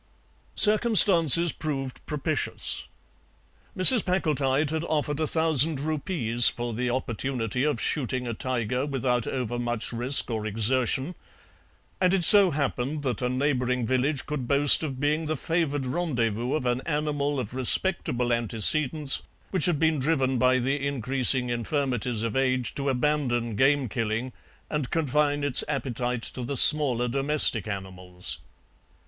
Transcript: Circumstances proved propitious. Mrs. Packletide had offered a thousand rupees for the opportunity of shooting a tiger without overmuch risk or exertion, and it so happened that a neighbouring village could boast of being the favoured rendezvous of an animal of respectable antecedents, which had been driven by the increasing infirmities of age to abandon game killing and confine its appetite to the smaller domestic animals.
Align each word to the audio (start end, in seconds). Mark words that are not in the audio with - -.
Circumstances 0.55 1.51
proved 1.51 2.03
propitious. 2.07 2.87
Mrs. 3.77 4.03
Packletide 4.03 4.71
had 4.71 4.83
offered 4.85 5.19
a 5.19 5.27
thousand 5.27 5.79
rupees 5.79 6.49
for 6.49 6.73
the 6.73 6.89
opportunity 6.89 7.63
of 7.63 7.79
shooting 7.79 8.25
a 8.25 8.33
tiger 8.33 8.87
without 8.87 9.27
overmuch 9.27 9.93
risk 9.93 10.31
or 10.31 10.47
exertion, 10.47 11.13
and 12.01 12.15
it 12.15 12.23
so 12.23 12.49
happened 12.49 13.03
that 13.03 13.21
a 13.21 13.29
neighbouring 13.29 13.85
village 13.85 14.25
could 14.25 14.47
boast 14.47 14.81
of 14.81 14.99
being 14.99 15.27
the 15.27 15.37
favoured 15.37 15.85
rendezvous 15.85 16.55
of 16.55 16.65
an 16.65 16.81
animal 16.87 17.39
of 17.39 17.53
respectable 17.53 18.33
antecedents, 18.33 19.21
which 19.51 19.65
had 19.65 19.77
been 19.77 19.99
driven 19.99 20.39
by 20.39 20.57
the 20.57 20.83
increasing 20.83 21.51
infirmities 21.51 22.23
of 22.23 22.35
age 22.35 22.73
to 22.73 22.89
abandon 22.89 23.55
game 23.55 23.87
killing 23.87 24.33
and 24.67 24.89
confine 24.89 25.43
its 25.43 25.63
appetite 25.67 26.23
to 26.23 26.43
the 26.43 26.57
smaller 26.57 27.07
domestic 27.07 27.67
animals. 27.67 28.39